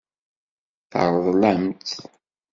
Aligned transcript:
Teṛḍel-am-t. 0.91 1.87